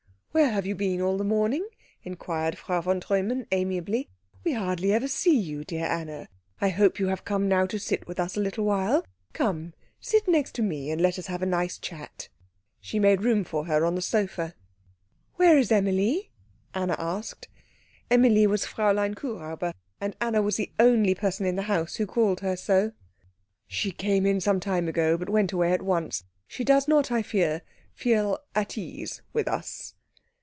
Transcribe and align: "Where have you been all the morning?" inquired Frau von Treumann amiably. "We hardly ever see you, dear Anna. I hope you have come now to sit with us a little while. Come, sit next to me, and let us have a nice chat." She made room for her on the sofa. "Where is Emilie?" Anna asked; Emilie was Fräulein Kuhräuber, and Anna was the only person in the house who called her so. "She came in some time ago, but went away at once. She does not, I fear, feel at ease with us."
"Where 0.33 0.49
have 0.51 0.65
you 0.65 0.75
been 0.75 1.01
all 1.01 1.17
the 1.17 1.25
morning?" 1.25 1.67
inquired 2.03 2.57
Frau 2.57 2.79
von 2.79 3.01
Treumann 3.01 3.47
amiably. 3.51 4.07
"We 4.45 4.53
hardly 4.53 4.93
ever 4.93 5.09
see 5.09 5.37
you, 5.37 5.65
dear 5.65 5.83
Anna. 5.85 6.29
I 6.61 6.69
hope 6.69 6.99
you 6.99 7.07
have 7.07 7.25
come 7.25 7.49
now 7.49 7.65
to 7.65 7.77
sit 7.77 8.07
with 8.07 8.17
us 8.17 8.37
a 8.37 8.39
little 8.39 8.63
while. 8.63 9.05
Come, 9.33 9.73
sit 9.99 10.29
next 10.29 10.55
to 10.55 10.61
me, 10.61 10.89
and 10.89 11.01
let 11.01 11.19
us 11.19 11.27
have 11.27 11.41
a 11.41 11.45
nice 11.45 11.77
chat." 11.77 12.29
She 12.79 12.97
made 12.97 13.23
room 13.23 13.43
for 13.43 13.65
her 13.65 13.83
on 13.83 13.95
the 13.95 14.01
sofa. 14.01 14.55
"Where 15.35 15.57
is 15.57 15.69
Emilie?" 15.69 16.29
Anna 16.73 16.95
asked; 16.97 17.49
Emilie 18.09 18.47
was 18.47 18.63
Fräulein 18.65 19.15
Kuhräuber, 19.15 19.73
and 19.99 20.15
Anna 20.21 20.41
was 20.41 20.55
the 20.55 20.71
only 20.79 21.13
person 21.13 21.45
in 21.45 21.57
the 21.57 21.63
house 21.63 21.97
who 21.97 22.07
called 22.07 22.39
her 22.39 22.55
so. 22.55 22.93
"She 23.67 23.91
came 23.91 24.25
in 24.25 24.39
some 24.39 24.61
time 24.61 24.87
ago, 24.87 25.17
but 25.17 25.29
went 25.29 25.51
away 25.51 25.73
at 25.73 25.81
once. 25.81 26.23
She 26.47 26.63
does 26.63 26.87
not, 26.87 27.11
I 27.11 27.21
fear, 27.21 27.63
feel 27.93 28.39
at 28.55 28.77
ease 28.77 29.21
with 29.33 29.49
us." 29.49 29.93